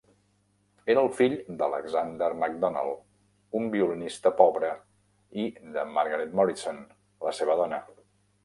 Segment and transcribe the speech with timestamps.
[0.91, 3.03] Era el fill d'Alexander Macdonald,
[3.61, 4.73] un violinista pobre,
[5.45, 6.85] i de Margaret Morison,
[7.29, 7.85] la seva dona.